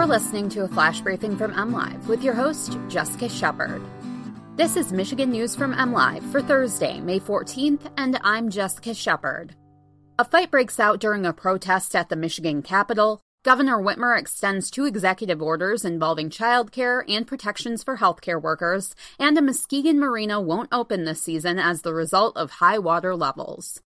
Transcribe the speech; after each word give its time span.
You're 0.00 0.06
listening 0.06 0.48
to 0.50 0.64
a 0.64 0.68
flash 0.68 1.02
briefing 1.02 1.36
from 1.36 1.52
MLive 1.52 2.06
with 2.06 2.24
your 2.24 2.32
host, 2.32 2.78
Jessica 2.88 3.28
Shepard. 3.28 3.82
This 4.56 4.74
is 4.74 4.94
Michigan 4.94 5.30
News 5.30 5.54
from 5.54 5.74
MLive 5.74 6.22
for 6.32 6.40
Thursday, 6.40 7.00
May 7.00 7.20
14th, 7.20 7.92
and 7.98 8.18
I'm 8.24 8.48
Jessica 8.48 8.94
Shepard. 8.94 9.54
A 10.18 10.24
fight 10.24 10.50
breaks 10.50 10.80
out 10.80 11.00
during 11.00 11.26
a 11.26 11.34
protest 11.34 11.94
at 11.94 12.08
the 12.08 12.16
Michigan 12.16 12.62
Capitol. 12.62 13.20
Governor 13.44 13.76
Whitmer 13.76 14.18
extends 14.18 14.70
two 14.70 14.86
executive 14.86 15.42
orders 15.42 15.84
involving 15.84 16.30
childcare 16.30 17.04
and 17.06 17.26
protections 17.26 17.84
for 17.84 17.98
healthcare 17.98 18.40
workers, 18.40 18.94
and 19.18 19.36
a 19.36 19.42
Muskegon 19.42 20.00
marina 20.00 20.40
won't 20.40 20.70
open 20.72 21.04
this 21.04 21.20
season 21.20 21.58
as 21.58 21.82
the 21.82 21.92
result 21.92 22.38
of 22.38 22.52
high 22.52 22.78
water 22.78 23.14
levels. 23.14 23.82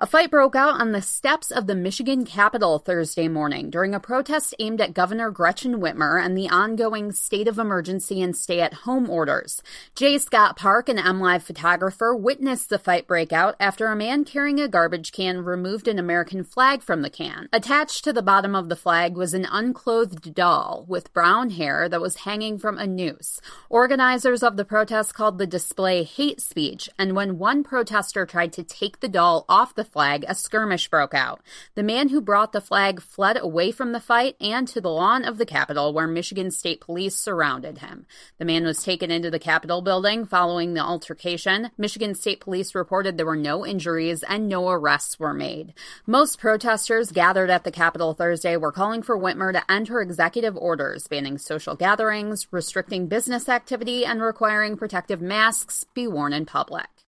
A 0.00 0.06
fight 0.06 0.30
broke 0.30 0.54
out 0.54 0.80
on 0.80 0.92
the 0.92 1.02
steps 1.02 1.50
of 1.50 1.66
the 1.66 1.74
Michigan 1.74 2.24
Capitol 2.24 2.78
Thursday 2.78 3.26
morning 3.26 3.68
during 3.68 3.96
a 3.96 3.98
protest 3.98 4.54
aimed 4.60 4.80
at 4.80 4.94
Governor 4.94 5.32
Gretchen 5.32 5.80
Whitmer 5.80 6.24
and 6.24 6.38
the 6.38 6.48
ongoing 6.48 7.10
state 7.10 7.48
of 7.48 7.58
emergency 7.58 8.22
and 8.22 8.36
stay 8.36 8.60
at 8.60 8.84
home 8.84 9.10
orders. 9.10 9.60
J. 9.96 10.18
Scott 10.18 10.56
Park, 10.56 10.88
an 10.88 10.98
MLive 10.98 11.42
photographer, 11.42 12.14
witnessed 12.14 12.68
the 12.68 12.78
fight 12.78 13.08
break 13.08 13.32
out 13.32 13.56
after 13.58 13.88
a 13.88 13.96
man 13.96 14.24
carrying 14.24 14.60
a 14.60 14.68
garbage 14.68 15.10
can 15.10 15.44
removed 15.44 15.88
an 15.88 15.98
American 15.98 16.44
flag 16.44 16.80
from 16.80 17.02
the 17.02 17.10
can. 17.10 17.48
Attached 17.52 18.04
to 18.04 18.12
the 18.12 18.22
bottom 18.22 18.54
of 18.54 18.68
the 18.68 18.76
flag 18.76 19.16
was 19.16 19.34
an 19.34 19.48
unclothed 19.50 20.32
doll 20.32 20.84
with 20.86 21.12
brown 21.12 21.50
hair 21.50 21.88
that 21.88 22.00
was 22.00 22.18
hanging 22.18 22.56
from 22.56 22.78
a 22.78 22.86
noose. 22.86 23.40
Organizers 23.68 24.44
of 24.44 24.56
the 24.56 24.64
protest 24.64 25.12
called 25.12 25.38
the 25.38 25.46
display 25.46 26.04
hate 26.04 26.40
speech, 26.40 26.88
and 26.96 27.16
when 27.16 27.36
one 27.36 27.64
protester 27.64 28.24
tried 28.24 28.52
to 28.52 28.62
take 28.62 29.00
the 29.00 29.08
doll 29.08 29.44
off 29.48 29.74
the 29.74 29.87
flag, 29.88 30.24
a 30.28 30.34
skirmish 30.34 30.88
broke 30.88 31.14
out. 31.14 31.40
The 31.74 31.82
man 31.82 32.08
who 32.08 32.20
brought 32.20 32.52
the 32.52 32.60
flag 32.60 33.00
fled 33.00 33.36
away 33.36 33.72
from 33.72 33.92
the 33.92 34.00
fight 34.00 34.36
and 34.40 34.68
to 34.68 34.80
the 34.80 34.90
lawn 34.90 35.24
of 35.24 35.38
the 35.38 35.46
Capitol, 35.46 35.92
where 35.92 36.06
Michigan 36.06 36.50
State 36.50 36.80
Police 36.80 37.16
surrounded 37.16 37.78
him. 37.78 38.06
The 38.38 38.44
man 38.44 38.64
was 38.64 38.82
taken 38.82 39.10
into 39.10 39.30
the 39.30 39.38
Capitol 39.38 39.82
building 39.82 40.26
following 40.26 40.74
the 40.74 40.82
altercation. 40.82 41.70
Michigan 41.76 42.14
State 42.14 42.40
Police 42.40 42.74
reported 42.74 43.16
there 43.16 43.26
were 43.26 43.36
no 43.36 43.66
injuries 43.66 44.22
and 44.22 44.48
no 44.48 44.68
arrests 44.68 45.18
were 45.18 45.34
made. 45.34 45.74
Most 46.06 46.38
protesters 46.38 47.12
gathered 47.12 47.50
at 47.50 47.64
the 47.64 47.70
Capitol 47.70 48.14
Thursday 48.14 48.56
were 48.56 48.72
calling 48.72 49.02
for 49.02 49.18
Whitmer 49.18 49.52
to 49.52 49.70
enter 49.70 50.00
executive 50.00 50.56
orders 50.56 51.06
banning 51.08 51.38
social 51.38 51.74
gatherings, 51.74 52.46
restricting 52.50 53.06
business 53.06 53.48
activity, 53.48 54.04
and 54.04 54.22
requiring 54.22 54.76
protective 54.76 55.20
masks 55.20 55.84
be 55.94 56.06
worn 56.06 56.32
in 56.32 56.46
public. 56.46 57.07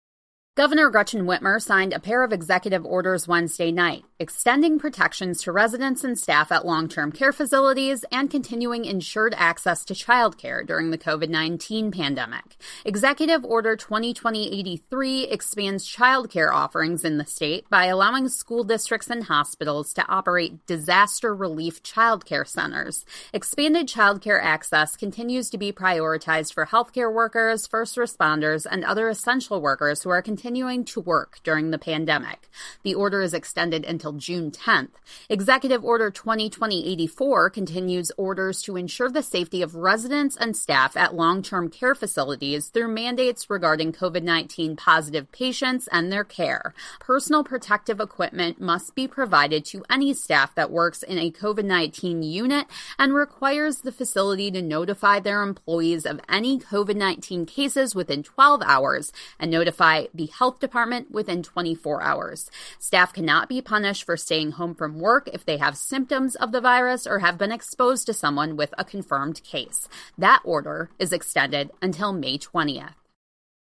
Governor 0.57 0.89
Gretchen 0.89 1.27
Whitmer 1.27 1.61
signed 1.61 1.93
a 1.93 2.01
pair 2.01 2.25
of 2.25 2.33
executive 2.33 2.87
orders 2.87 3.29
Wednesday 3.29 3.71
night, 3.71 4.05
extending 4.19 4.79
protections 4.79 5.43
to 5.43 5.53
residents 5.53 6.03
and 6.03 6.19
staff 6.19 6.51
at 6.51 6.65
long 6.65 6.89
term 6.89 7.13
care 7.13 7.33
facilities 7.33 8.05
and 8.11 8.31
continuing 8.31 8.85
insured 8.85 9.35
access 9.37 9.85
to 9.85 9.95
childcare 9.95 10.67
during 10.67 10.91
the 10.91 10.99
COVID 10.99 11.29
19 11.29 11.91
pandemic. 11.91 12.57
Executive 12.85 13.45
Order 13.45 13.77
2020 13.77 14.59
83 14.59 15.25
expands 15.25 15.87
childcare 15.87 16.51
offerings 16.51 17.05
in 17.05 17.19
the 17.19 17.27
state 17.27 17.69
by 17.69 17.87
allowing 17.87 18.29
school 18.29 18.65
districts 18.65 19.11
and 19.11 19.25
hospitals 19.25 19.93
to 19.93 20.07
operate 20.09 20.65
disaster 20.67 21.35
relief 21.35 21.83
childcare 21.83 22.47
centers. 22.47 23.05
Expanded 23.35 23.87
childcare 23.87 24.43
access 24.43 24.97
continues 24.97 25.51
to 25.51 25.59
be 25.59 25.73
prioritized 25.73 26.55
for 26.55 26.67
healthcare 26.67 27.13
workers, 27.13 27.67
first 27.67 27.97
responders, 27.97 28.67
and 28.71 28.85
other 28.85 29.09
essential 29.09 29.61
workers 29.61 30.03
who 30.03 30.11
are 30.11 30.23
continuing 30.23 30.85
to 30.85 31.01
work 31.01 31.39
during 31.45 31.71
the 31.71 31.79
pandemic. 31.79 32.49
The 32.83 32.95
order 32.95 33.21
is 33.21 33.35
extended 33.35 33.85
until 34.07 34.19
June 34.19 34.51
10th. 34.51 34.91
Executive 35.29 35.85
Order 35.85 36.11
2020-84 36.11 37.53
continues 37.53 38.13
orders 38.17 38.63
to 38.63 38.77
ensure 38.77 39.11
the 39.11 39.23
safety 39.23 39.63
of 39.63 39.75
residents 39.75 40.37
and 40.37 40.57
staff 40.57 40.97
at 40.97 41.15
long-term 41.15 41.71
care 41.71 41.95
facilities 41.95 42.69
through 42.69 42.89
mandates 42.89 43.51
regarding 43.51 43.93
COVID-19 43.93 44.77
positive 44.77 45.31
patients 45.33 45.89
and 45.91 46.13
their 46.13 46.25
care. 46.25 46.73
Personal 47.01 47.43
protective 47.43 48.01
equipment 48.01 48.61
must 48.61 48.95
be 48.95 49.09
provided 49.09 49.65
to 49.65 49.85
any 49.91 50.15
staff 50.15 50.55
that 50.55 50.71
works 50.71 51.03
in 51.03 51.19
a 51.19 51.31
COVID-19 51.31 52.25
unit 52.25 52.67
and 52.99 53.15
requires 53.15 53.79
the 53.79 53.93
facility 53.93 54.51
to 54.53 54.63
notify 54.63 55.19
their 55.19 55.43
employees 55.43 56.07
of 56.07 56.21
any 56.29 56.59
COVID-19 56.59 57.47
cases 57.47 57.95
within 57.95 58.23
12 58.23 58.63
hours 58.65 59.13
and 59.39 59.51
notify 59.51 60.07
the 60.15 60.27
health 60.27 60.61
department 60.61 61.11
within 61.11 61.43
24 61.43 62.03
hours. 62.03 62.51
Staff 62.79 63.13
cannot 63.13 63.49
be 63.49 63.61
punished 63.61 63.96
for 64.03 64.17
staying 64.17 64.53
home 64.53 64.75
from 64.75 64.99
work 64.99 65.29
if 65.33 65.45
they 65.45 65.57
have 65.57 65.77
symptoms 65.77 66.35
of 66.37 66.53
the 66.53 66.61
virus 66.61 67.07
or 67.07 67.21
have 67.21 67.39
been 67.39 67.53
exposed 67.53 68.07
to 68.07 68.13
someone 68.13 68.57
with 68.57 68.75
a 68.77 68.85
confirmed 68.85 69.43
case. 69.43 69.89
That 70.19 70.43
order 70.45 70.91
is 70.99 71.13
extended 71.13 71.71
until 71.81 72.13
May 72.13 72.39
20th. 72.39 73.06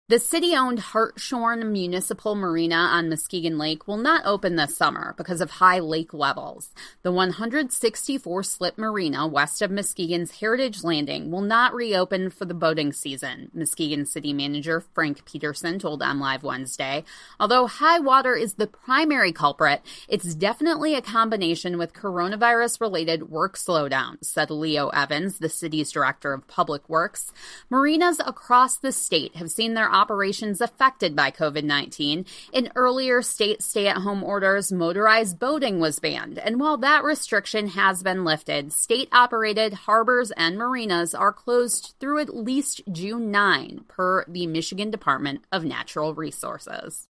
The 0.08 0.20
city 0.20 0.54
owned 0.54 0.78
Hartshorn 0.78 1.72
Municipal 1.72 2.36
Marina 2.36 2.76
on 2.76 3.08
Muskegon 3.08 3.58
Lake 3.58 3.88
will 3.88 3.96
not 3.96 4.24
open 4.24 4.54
this 4.54 4.76
summer 4.76 5.14
because 5.16 5.40
of 5.40 5.50
high 5.50 5.80
lake 5.80 6.14
levels. 6.14 6.72
The 7.02 7.10
164 7.10 8.44
slip 8.44 8.78
marina 8.78 9.26
west 9.26 9.62
of 9.62 9.72
Muskegon's 9.72 10.38
Heritage 10.38 10.84
Landing 10.84 11.32
will 11.32 11.40
not 11.40 11.74
reopen 11.74 12.30
for 12.30 12.44
the 12.44 12.54
boating 12.54 12.92
season, 12.92 13.50
Muskegon 13.52 14.06
City 14.06 14.32
Manager 14.32 14.80
Frank 14.80 15.24
Peterson 15.24 15.80
told 15.80 16.02
MLive 16.02 16.44
Wednesday. 16.44 17.02
Although 17.40 17.66
high 17.66 17.98
water 17.98 18.36
is 18.36 18.54
the 18.54 18.68
primary 18.68 19.32
culprit, 19.32 19.82
it's 20.06 20.36
definitely 20.36 20.94
a 20.94 21.02
combination 21.02 21.78
with 21.78 21.92
coronavirus 21.92 22.80
related 22.80 23.28
work 23.28 23.56
slowdowns, 23.56 24.26
said 24.26 24.52
Leo 24.52 24.86
Evans, 24.90 25.38
the 25.38 25.48
city's 25.48 25.90
director 25.90 26.32
of 26.32 26.46
public 26.46 26.88
works. 26.88 27.32
Marinas 27.68 28.20
across 28.24 28.76
the 28.76 28.92
state 28.92 29.34
have 29.34 29.50
seen 29.50 29.74
their 29.74 29.95
operations 29.96 30.60
affected 30.60 31.16
by 31.16 31.30
COVID 31.30 31.64
19. 31.64 32.26
In 32.52 32.70
earlier 32.76 33.22
state 33.22 33.62
stay 33.62 33.88
at 33.88 33.98
home 33.98 34.22
orders, 34.22 34.70
motorized 34.70 35.38
boating 35.38 35.80
was 35.80 35.98
banned. 35.98 36.38
And 36.38 36.60
while 36.60 36.76
that 36.78 37.02
restriction 37.02 37.68
has 37.68 38.02
been 38.02 38.24
lifted, 38.24 38.72
state 38.72 39.08
operated 39.10 39.72
harbors 39.72 40.30
and 40.32 40.58
marinas 40.58 41.14
are 41.14 41.32
closed 41.32 41.94
through 41.98 42.20
at 42.20 42.36
least 42.36 42.82
June 42.92 43.30
9, 43.30 43.84
per 43.88 44.24
the 44.28 44.46
Michigan 44.46 44.90
Department 44.90 45.44
of 45.50 45.64
Natural 45.64 46.14
Resources. 46.14 47.08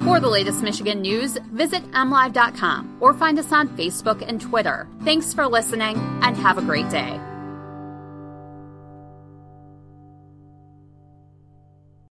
For 0.00 0.18
the 0.18 0.28
latest 0.28 0.62
Michigan 0.62 1.00
news, 1.00 1.38
visit 1.52 1.88
mlive.com 1.92 2.98
or 3.00 3.14
find 3.14 3.38
us 3.38 3.52
on 3.52 3.68
Facebook 3.76 4.26
and 4.26 4.40
Twitter. 4.40 4.88
Thanks 5.04 5.32
for 5.32 5.46
listening 5.46 5.96
and 6.22 6.36
have 6.36 6.58
a 6.58 6.62
great 6.62 6.88
day. 6.90 7.20